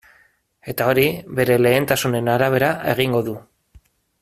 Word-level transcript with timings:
Eta 0.71 0.87
hori 0.93 1.03
bere 1.41 1.59
lehentasunen 1.65 2.33
arabera 2.37 2.71
egingo 2.95 3.23
du. 3.31 3.39